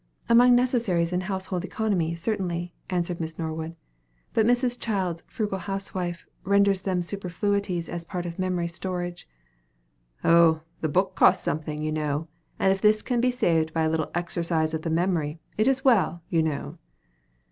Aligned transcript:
"Among 0.27 0.55
necessaries 0.55 1.13
in 1.13 1.21
household 1.21 1.63
economy, 1.63 2.15
certainly," 2.15 2.73
answered 2.89 3.19
Miss 3.19 3.37
Norwood. 3.37 3.75
"But 4.33 4.47
Mrs. 4.47 4.79
Child's 4.79 5.21
'Frugal 5.27 5.59
Housewife' 5.59 6.25
renders 6.43 6.81
them 6.81 7.03
superfluities 7.03 7.87
as 7.87 8.01
a 8.03 8.07
part 8.07 8.25
of 8.25 8.39
memory's 8.39 8.73
storage." 8.73 9.29
"Oh, 10.23 10.61
the 10.79 10.89
book 10.89 11.13
costs 11.13 11.43
something, 11.43 11.83
you 11.83 11.91
know; 11.91 12.27
and 12.57 12.71
if 12.71 12.81
this 12.81 13.03
can 13.03 13.21
be 13.21 13.29
saved 13.29 13.73
by 13.75 13.83
a 13.83 13.89
little 13.91 14.09
exercise 14.15 14.73
of 14.73 14.81
the 14.81 14.89
memory, 14.89 15.39
it 15.55 15.67
is 15.67 15.85
well, 15.85 16.23
you 16.29 16.41
know." 16.41 16.79